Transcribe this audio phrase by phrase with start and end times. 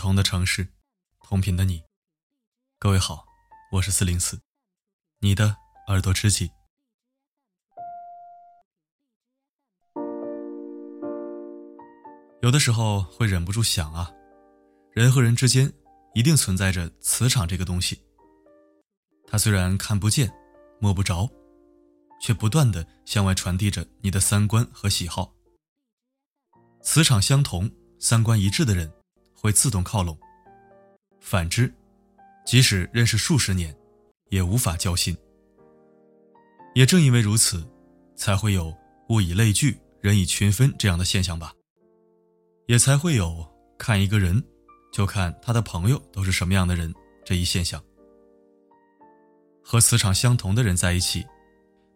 [0.00, 0.66] 同的城市，
[1.22, 1.84] 同频的你，
[2.78, 3.26] 各位好，
[3.70, 4.40] 我是四零四，
[5.18, 5.54] 你的
[5.88, 6.50] 耳朵知己。
[12.40, 14.10] 有的时候会忍不住想啊，
[14.90, 15.70] 人和人之间
[16.14, 18.00] 一定存在着磁场这个东西。
[19.26, 20.32] 它虽然看不见、
[20.80, 21.28] 摸不着，
[22.22, 25.34] 却不断的向外传递着你的三观和喜好。
[26.80, 28.90] 磁场相同、三观一致的人
[29.40, 30.14] 会自动靠拢；
[31.18, 31.72] 反之，
[32.44, 33.74] 即使认识数十年，
[34.28, 35.16] 也无法交心。
[36.74, 37.66] 也正因为如此，
[38.14, 38.76] 才会有
[39.08, 41.54] 物以类聚、人以群分这样的现象吧。
[42.66, 43.44] 也才会有
[43.78, 44.44] 看一个人，
[44.92, 46.94] 就看他的朋友都是什么样的人
[47.24, 47.82] 这一现象。
[49.64, 51.26] 和磁场相同的人在一起，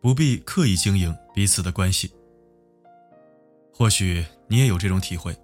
[0.00, 2.12] 不必刻意经营彼此的关系。
[3.72, 5.34] 或许你也有这种体会，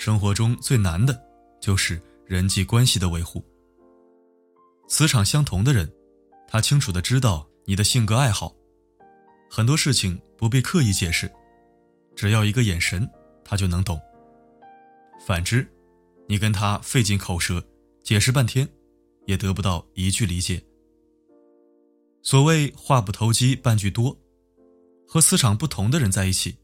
[0.00, 1.22] 生活中最难的
[1.60, 3.44] 就是人际关系的维护。
[4.88, 5.92] 磁场相同的人，
[6.48, 8.50] 他清楚的知道你的性格爱好，
[9.50, 11.30] 很多事情不必刻意解释，
[12.16, 13.06] 只要一个眼神，
[13.44, 14.00] 他就能懂。
[15.26, 15.70] 反之，
[16.26, 17.62] 你跟他费尽口舌
[18.02, 18.66] 解释半天，
[19.26, 20.64] 也得不到一句理解。
[22.22, 24.18] 所谓话不投机半句多，
[25.06, 26.56] 和磁场不同的人在一起，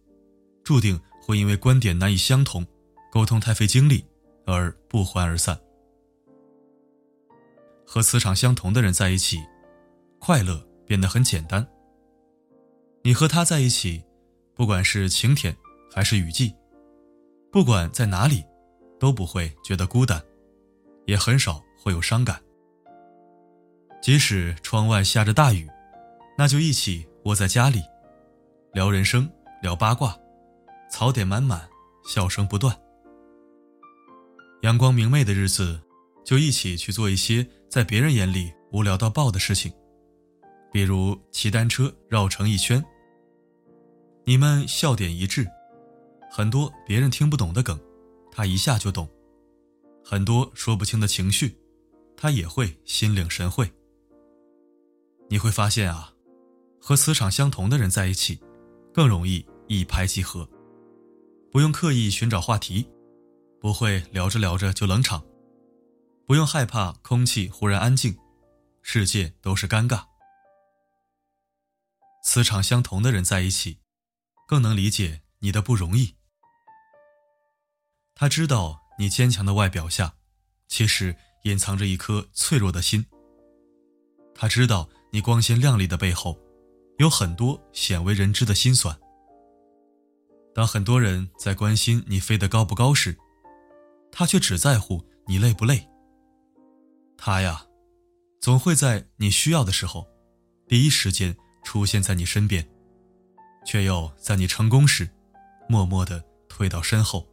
[0.64, 2.66] 注定会因为观点难以相同，
[3.16, 4.04] 沟通太费精力
[4.44, 5.58] 而不欢而散。
[7.86, 9.38] 和磁场相同的人在一起，
[10.18, 11.66] 快乐变得很简单。
[13.02, 14.04] 你和他在一起，
[14.54, 15.56] 不管是晴天
[15.90, 16.54] 还是雨季。
[17.50, 18.44] 不管在哪里，
[19.00, 20.22] 都不会觉得孤单，
[21.06, 22.38] 也很少会有伤感。
[24.02, 25.66] 即使窗外下着大雨，
[26.36, 27.82] 那就一起窝在家里，
[28.74, 29.26] 聊人生，
[29.62, 30.14] 聊八卦，
[30.90, 31.66] 槽点满满，
[32.04, 32.78] 笑声不断。
[34.62, 35.80] 阳光明媚的日子，
[36.24, 39.72] 就一起去做一些在别人眼里无聊到爆的事情，
[40.72, 42.82] 比如骑单车绕城一圈。
[44.24, 45.46] 你们笑点一致。
[46.28, 47.78] 很多别人听不懂的梗，
[48.32, 49.06] 他一下就懂；
[50.04, 51.56] 很多说不清的情绪，
[52.16, 53.70] 他也会心领神会。
[55.28, 56.12] 你会发现啊，
[56.80, 58.40] 和磁场相同的人在一起，
[58.92, 60.48] 更容易一拍即合，
[61.52, 62.86] 不用刻意寻找话题，
[63.66, 65.26] 不会聊着聊着就冷场，
[66.24, 68.16] 不用害怕空气忽然安静，
[68.80, 70.04] 世界都是尴尬。
[72.22, 73.80] 磁场相同的人在一起，
[74.46, 76.14] 更能理解你的不容易。
[78.14, 80.14] 他知道你坚强的外表下，
[80.68, 83.04] 其实隐藏着一颗脆弱的心。
[84.32, 86.38] 他知道你光鲜亮丽的背后，
[86.98, 88.96] 有很多鲜为人知的心酸。
[90.54, 93.18] 当很多人在关心你飞得高不高时，
[94.18, 95.86] 他却只在乎你累不累。
[97.18, 97.66] 他呀，
[98.40, 100.06] 总会在你需要的时候，
[100.66, 102.66] 第一时间出现在你身边，
[103.66, 105.06] 却又在你成功时，
[105.68, 107.28] 默默的退到身后。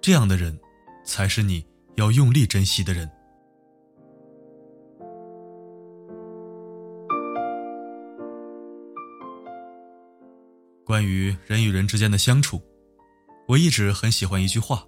[0.00, 0.58] 这样的人，
[1.04, 1.62] 才是你
[1.96, 3.10] 要用力珍惜的人。
[10.86, 12.62] 关于人与人之间的相处，
[13.46, 14.86] 我一直很喜欢一句话，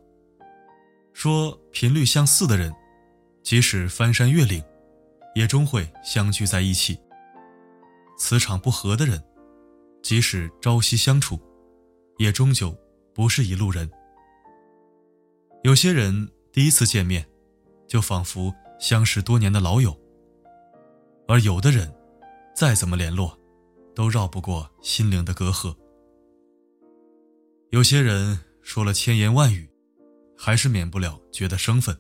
[1.13, 2.73] 说频率相似的人，
[3.43, 4.63] 即使翻山越岭，
[5.35, 6.95] 也终会相聚在一起；
[8.19, 9.23] 磁场不合的人，
[10.03, 11.39] 即使朝夕相处，
[12.19, 12.77] 也终究
[13.15, 13.91] 不是一路人。
[15.63, 17.27] 有些人第一次见面，
[17.87, 19.91] 就仿佛相识多年的老友；
[21.29, 21.95] 而有的人，
[22.55, 23.39] 再怎么联络，
[23.95, 25.77] 都绕不过心灵的隔阂。
[27.71, 29.70] 有些人说了千言万语，
[30.43, 31.95] 还是免不了觉得生分；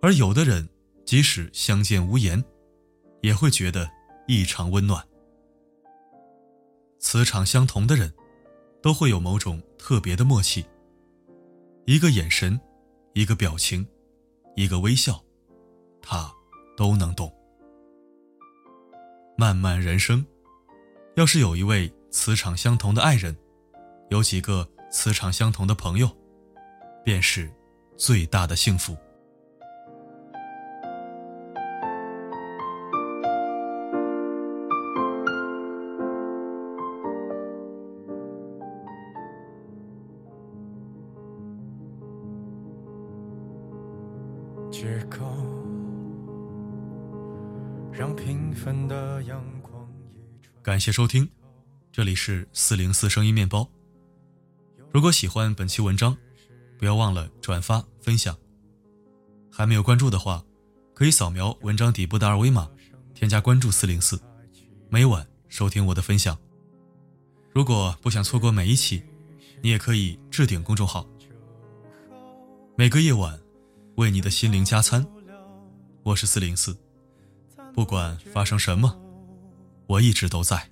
[0.00, 0.66] 而有的人，
[1.04, 2.42] 即使相见无言，
[3.20, 3.86] 也会觉得
[4.26, 5.06] 异常温暖。
[6.98, 8.10] 磁场相同的人，
[8.80, 10.64] 都会有某种特别的默契。
[11.84, 12.58] 一个眼神，
[13.12, 13.86] 一个表情，
[14.56, 15.22] 一个微笑，
[16.00, 16.32] 他
[16.74, 17.30] 都能懂。
[19.36, 20.24] 漫漫人生，
[21.16, 23.36] 要是有一位磁场相同的爱人，
[24.08, 26.08] 有几个磁场相同的朋友，
[27.04, 27.48] 便是
[27.96, 28.96] 最大的幸福。
[47.96, 49.88] 让平凡的阳光
[50.60, 51.28] 感谢收听，
[51.92, 53.66] 这里是四零四声音面包。
[54.90, 56.14] 如果喜欢本期文章，
[56.78, 58.36] 不要忘了转发分享。
[59.50, 60.44] 还没有关注的话，
[60.92, 62.68] 可以扫描文章底部的二维码，
[63.14, 64.20] 添加关注四零四，
[64.88, 66.36] 每晚收听我的分享。
[67.52, 69.02] 如果不想错过每一期，
[69.62, 71.06] 你也可以置顶公众号。
[72.76, 73.38] 每个夜晚，
[73.94, 75.06] 为你的心灵加餐。
[76.02, 76.76] 我是四零四，
[77.72, 79.00] 不管发生什么，
[79.86, 80.68] 我一直都在。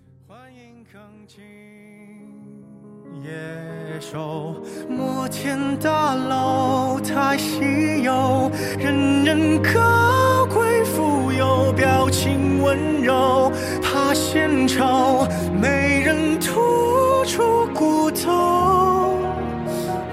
[4.03, 4.53] 手
[4.89, 19.15] 摩天大楼太稀有，人人高贵富有，表情温柔，怕献丑，没人吐出骨头。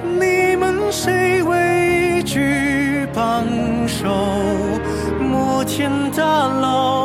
[0.03, 3.43] 你们谁位居榜
[3.87, 4.07] 首？
[5.19, 6.98] 摩天大楼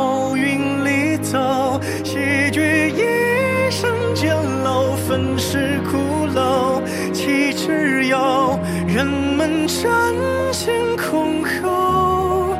[9.83, 12.55] 们争先恐后，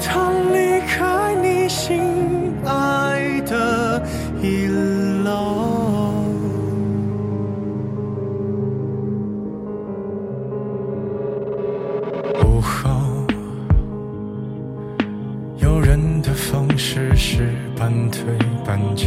[0.00, 2.00] 他离开你心
[2.64, 4.02] 爱的
[4.42, 4.66] 一
[5.22, 6.24] 楼。
[12.42, 12.90] 午后，
[15.58, 18.22] 有人的方式是半推
[18.64, 19.06] 半就。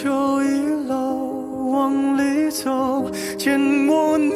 [0.00, 0.10] 丑。
[0.10, 4.34] 破旧一楼往里走，见我年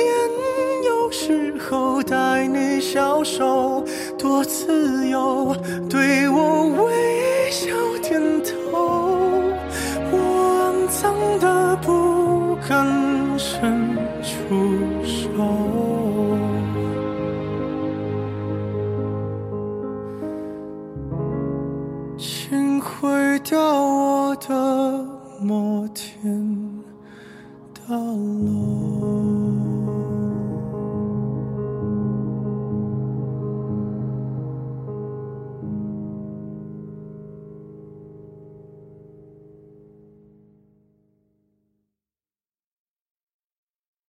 [0.84, 3.82] 幼时候带你小手，
[4.18, 5.56] 多自由，
[5.88, 7.72] 对我微笑
[8.02, 8.78] 点头。
[10.12, 10.18] 我
[10.60, 12.86] 肮脏的不敢
[13.38, 14.83] 伸出
[27.96, 28.93] Oh, hollow.